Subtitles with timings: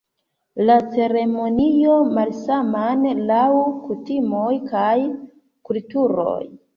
[0.67, 3.03] La ceremonioj malsamas
[3.33, 3.49] laŭ
[3.83, 4.95] kutimoj kaj
[5.71, 6.39] kulturoj.